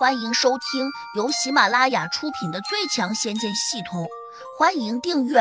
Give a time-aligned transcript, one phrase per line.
[0.00, 4.04] 欢迎收听由喜马拉雅出品的《最强仙剑系统》，
[4.58, 5.40] 欢迎订阅。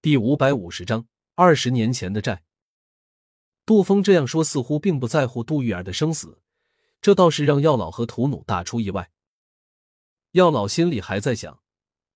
[0.00, 2.44] 第五百五十章：二十年前的债。
[3.66, 6.40] 杜峰这样说，似乎并不在乎杜玉儿的生死，
[7.00, 9.10] 这倒是让药老和屠努大出意外。
[10.30, 11.60] 药老心里还在想，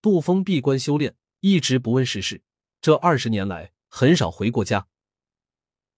[0.01, 2.45] 杜峰闭关修炼，一直不问世事，
[2.81, 4.87] 这二十年来很少回过家，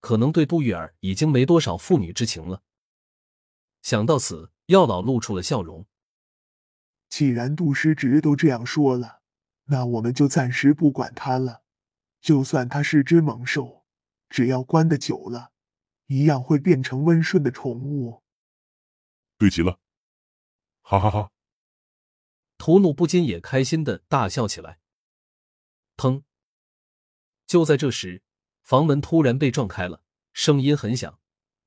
[0.01, 2.63] 可能对杜玉儿已经没多少父女之情了。
[3.85, 5.87] 想到此，药老露出了笑容。
[7.11, 9.21] 既然杜师侄都这样说了，
[9.65, 11.65] 那我们就暂时不管他了。
[12.23, 13.85] 就算他是只猛兽，
[14.31, 15.53] 只要关的久了，
[16.07, 18.23] 一样会变成温顺的宠物。
[19.37, 19.79] 对极了，
[20.81, 21.31] 哈哈哈！
[22.57, 24.79] 屠努不禁也开心的大笑起来。
[25.99, 26.23] 砰！
[27.47, 28.23] 就在这时，
[28.63, 31.21] 房门突然被撞开了，声音很响。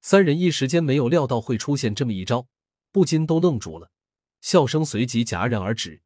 [0.10, 2.48] 三人一时间没有料到会出现这么一招，
[2.94, 3.92] 不禁都愣住了，
[4.40, 6.02] 笑声随即戛然而止，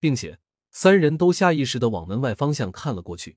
[0.00, 0.40] 并且
[0.70, 3.36] 三人都下意识的往门外方向看了过去。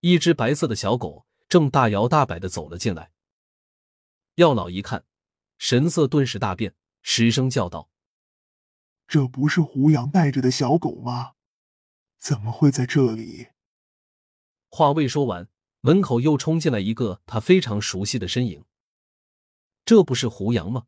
[0.00, 3.12] 一只白色的小狗正大摇大摆的走了进来。
[4.36, 5.04] 药老一看，
[5.58, 7.90] 神色顿时大变，失声叫道
[9.06, 11.34] ：“这不是胡杨带着的小狗吗？
[12.18, 13.48] 怎么会在这里？”
[14.72, 15.51] 话未说完。
[15.84, 18.64] 门口又冲进来一个他非常熟悉的身影，
[19.84, 20.86] 这不是胡杨吗？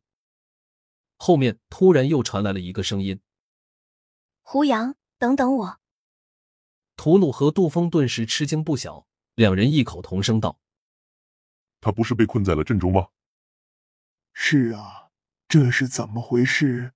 [1.17, 3.19] 后面突然又传来了一个声音
[4.41, 5.79] ：“胡杨，等等我！”
[6.95, 10.61] 屠鲁和杜峰顿时吃惊不小，两人异口同声道
[11.81, 13.09] ：“他不是被困在了阵中吗
[14.31, 15.09] ？”“是啊，
[15.49, 16.93] 这是怎么回事？”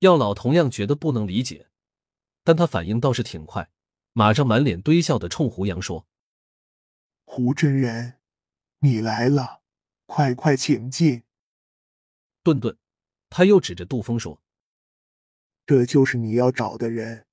[0.00, 1.68] 药老同样觉得不能理解，
[2.42, 3.70] 但他反应倒是挺快，
[4.14, 6.06] 马上满脸堆笑的冲胡杨说。
[7.38, 8.18] 胡真人，
[8.80, 9.60] 你来了，
[10.06, 11.22] 快快请进。
[12.42, 12.76] 顿顿，
[13.30, 14.42] 他又指着杜峰说
[15.64, 17.26] ：“这就是你要找的人。”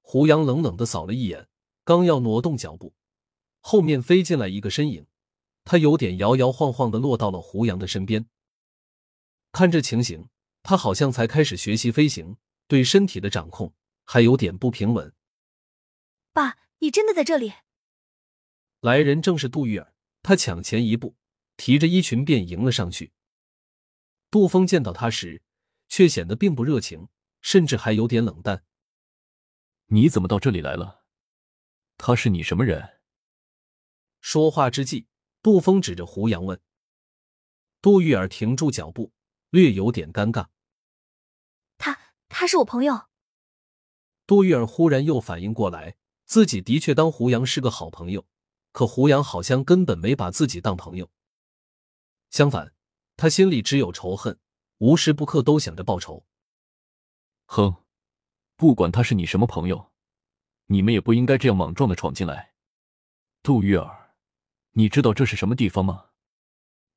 [0.00, 1.46] 胡杨冷冷的扫了一眼，
[1.84, 2.94] 刚要挪动脚步，
[3.60, 5.06] 后面飞进来一个身影，
[5.62, 8.24] 他有点摇摇晃晃的落到了胡杨的身边。
[9.52, 10.30] 看这情形，
[10.62, 13.74] 他好像才开始学习飞行，对身体的掌控
[14.04, 15.12] 还有点不平稳。
[16.32, 17.52] 爸，你真的在这里？
[18.86, 19.92] 来人正是杜玉儿，
[20.22, 21.16] 他抢前一步，
[21.56, 23.12] 提着衣裙便迎了上去。
[24.30, 25.42] 杜峰见到他时，
[25.88, 27.08] 却显得并不热情，
[27.40, 28.64] 甚至还有点冷淡。
[29.86, 31.02] 你怎么到这里来了？
[31.98, 33.00] 他是你什么人？
[34.20, 35.08] 说话之际，
[35.42, 36.60] 杜峰指着胡杨问。
[37.82, 39.12] 杜玉儿停住脚步，
[39.50, 40.46] 略有点尴尬。
[41.76, 41.98] 他
[42.28, 43.08] 他是我朋友。
[44.28, 48.24] 杜玉儿忽然又反应过来，自己的确当胡杨是个好朋友。
[48.76, 51.10] 可胡杨好像根本没把自己当朋友，
[52.28, 52.74] 相反，
[53.16, 54.38] 他心里只有仇恨，
[54.76, 56.26] 无时不刻都想着报仇。
[57.46, 57.76] 哼，
[58.54, 59.92] 不管他是你什么朋友，
[60.66, 62.52] 你们也不应该这样莽撞的闯进来。
[63.42, 64.14] 杜玉儿，
[64.72, 66.10] 你知道这是什么地方吗？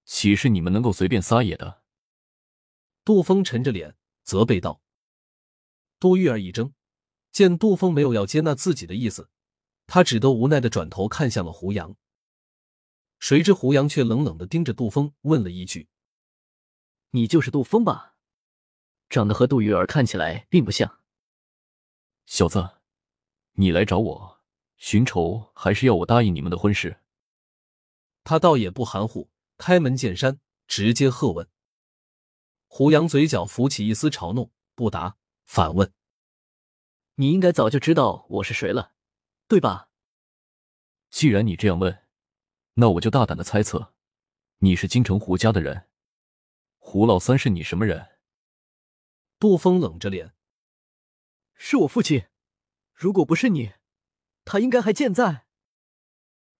[0.03, 1.81] 岂是你们能够随便撒野的？
[3.05, 3.95] 杜峰沉着脸
[4.25, 4.81] 责备道。
[5.97, 6.73] 杜玉儿一怔，
[7.31, 9.29] 见杜峰没有要接纳自己的意思。
[9.91, 11.95] 他只得无奈的转头看向了胡杨，
[13.17, 15.89] 谁知胡杨却冷冷的盯着杜峰，问了一句
[17.09, 18.13] ：“你就是杜峰吧？
[19.09, 20.99] 长得和杜玉儿看起来并不像。”
[22.27, 22.69] 小子，
[23.53, 24.41] 你来找我
[24.77, 27.01] 寻仇，还是要我答应你们的婚事？
[28.23, 31.49] 他倒也不含糊，开门见山，直接喝问。
[32.67, 35.91] 胡杨嘴角浮起一丝嘲弄，不答，反问
[37.15, 38.93] ：“你应该早就知道我是谁了。”
[39.49, 39.89] 对吧？
[41.09, 42.05] 既然你这样问，
[42.75, 43.95] 那我就大胆的猜测，
[44.59, 45.89] 你是京城胡家的人。
[46.77, 48.09] 胡老三是你什么人？
[49.39, 50.35] 杜峰冷着脸，
[51.55, 52.27] 是我父亲。
[52.93, 53.73] 如果不是你，
[54.45, 55.47] 他应该还健在。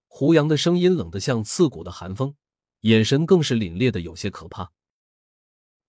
[0.08, 2.38] 胡杨的声音冷得像刺骨的寒风，
[2.80, 4.74] 眼神更是凛冽的有些可怕。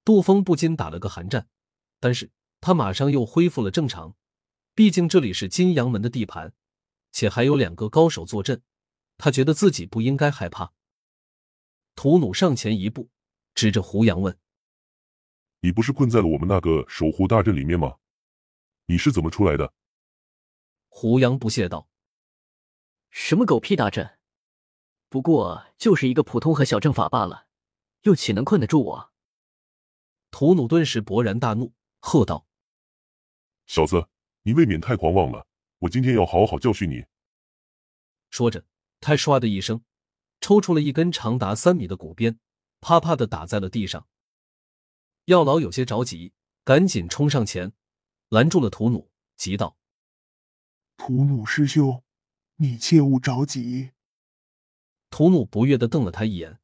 [0.04, 1.48] 杜峰不禁打了个寒战，
[1.98, 2.30] 但是
[2.60, 4.14] 他马上又恢复了正常，
[4.74, 6.52] 毕竟这里是金阳门的地盘。
[7.12, 8.62] 且还有两个高手坐镇，
[9.18, 10.72] 他觉得自己不应该害怕。
[11.94, 13.10] 屠努上前一步，
[13.54, 14.38] 指着胡杨问
[15.60, 17.98] ：“你不是困在了我们那个守护大阵里面吗？
[18.86, 19.74] 你是怎么出来的？”
[20.88, 21.88] 胡杨不屑道
[23.10, 24.18] ：“什么狗屁大阵？
[25.08, 27.48] 不过就是一个普通和小阵法罢了，
[28.02, 29.12] 又岂能困得住我？”
[30.30, 32.46] 屠努顿时勃然大怒，喝道
[33.66, 34.08] ：“小子，
[34.42, 35.46] 你未免太狂妄了！”
[35.80, 37.06] 我今天要好好教训你。
[38.30, 38.64] 说着，
[39.00, 39.82] 他唰的一声，
[40.40, 42.38] 抽出了一根长达三米的骨鞭，
[42.80, 44.06] 啪啪的打在了地上。
[45.24, 46.32] 药老有些着急，
[46.64, 47.72] 赶紧冲上前
[48.28, 49.78] 拦住了图努，急道
[50.98, 52.04] ：“图努师兄，
[52.56, 53.92] 你切勿着急。”
[55.08, 56.60] 图努不悦的瞪了他一眼：“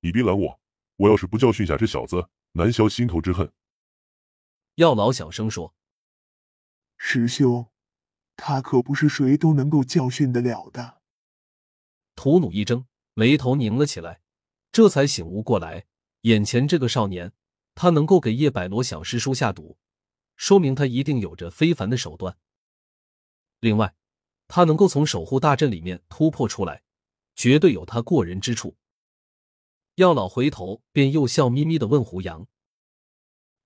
[0.00, 0.60] 你别拦我！
[0.96, 3.52] 我要是不教训下这小子，难消心头之恨。”
[4.76, 5.74] 药老小声说
[6.96, 7.70] ：“师兄，
[8.42, 11.02] 他可不是谁都能够教训得了的。”
[12.16, 14.20] 图努一怔，眉头拧了起来，
[14.72, 15.84] 这才醒悟过来，
[16.22, 17.32] 眼前这个少年，
[17.74, 19.76] 他能够给叶百罗小师叔下毒，
[20.36, 22.36] 说明他一定有着非凡的手段。
[23.60, 23.94] 另外，
[24.48, 26.82] 他能够从守护大阵里面突破出来，
[27.34, 28.76] 绝对有他过人之处。
[29.96, 32.46] 药老回头便又笑眯眯的问胡杨。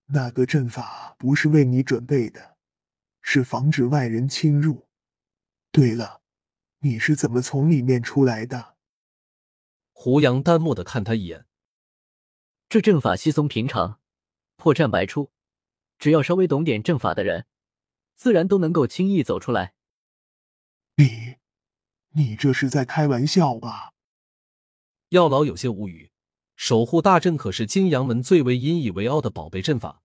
[0.07, 2.54] 那个阵法不是为你准备的，
[3.27, 4.87] 是防止外人侵入。
[5.73, 6.21] 对了，
[6.81, 8.77] 你是怎么从里面出来的？
[9.93, 11.47] 胡杨淡漠的看他一眼。
[12.69, 13.99] 这阵法稀松平常，
[14.57, 15.33] 破绽百出，
[15.99, 17.47] 只要稍微懂点阵法的人，
[18.15, 19.75] 自然都能够轻易走出来。
[20.97, 21.37] 你，
[22.11, 23.95] 你这是在开玩笑吧？
[25.09, 26.13] 药老有些无语。
[26.57, 30.03] 守护大阵可是金阳门最为引以为傲的宝贝阵法，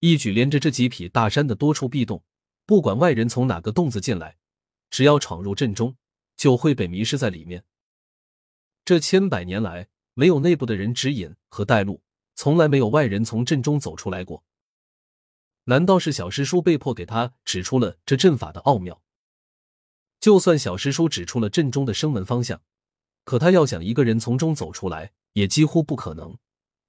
[0.00, 2.22] 一举连着这几匹大山的多处壁洞，
[2.70, 4.36] 不管外人从哪个洞子进来，
[4.90, 5.96] 只要闯入阵中，
[6.36, 7.64] 就会被迷失在里面。
[8.84, 12.04] 这千百年来，没有内部的人指引和带路，
[12.36, 14.44] 从来没有外人从阵中走出来过。
[15.64, 19.02] 难道是小师叔被迫给他指出了这阵法的奥妙？
[20.20, 22.62] 就算小师叔指出了阵中的生门方向，
[23.24, 25.10] 可他要想一个人从中走出来。
[25.32, 26.38] 也几乎不可能，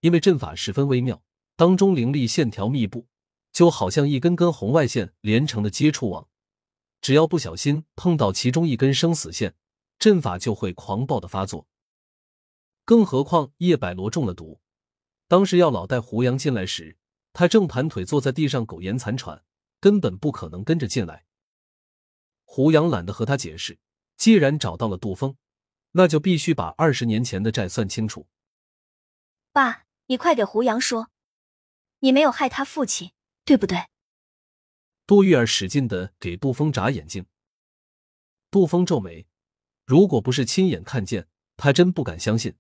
[0.02, 1.24] 因为阵法十分微妙，
[1.56, 3.08] 当中灵力线条密布，
[3.52, 6.28] 就好像一根根红外线连成的接触网，
[7.02, 9.56] 只要不小心碰到其中一根生死线，
[10.00, 11.68] 阵法就会狂暴的发作。
[12.86, 14.62] 更何况叶百罗中了毒，
[15.28, 16.98] 当时药老带胡杨进来时，
[17.34, 19.44] 他正盘腿坐在地上苟延残喘，
[19.80, 21.26] 根本不可能跟着进来。
[22.46, 23.80] 胡杨懒得和他解释，
[24.18, 25.36] 既然找到了杜峰。
[25.94, 28.26] 那就必须把二十年前的债算清楚。
[29.52, 31.10] 爸，你快给胡杨说，
[32.00, 33.12] 你没有害他父亲，
[33.52, 33.78] 对不对？
[35.06, 37.26] 杜玉儿使劲的给杜峰眨眼睛。
[38.50, 39.28] 杜峰皱眉，
[39.86, 41.28] 如果不是亲眼看见，
[41.58, 42.56] 他真不敢相信，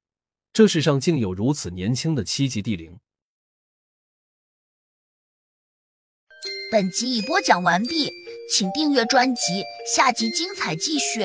[0.52, 3.00] 这世上竟有如此年轻的七级地灵。
[6.70, 8.12] 本集已播讲完毕，
[8.54, 9.64] 请订阅专辑，
[9.96, 11.22] 下集精彩继续。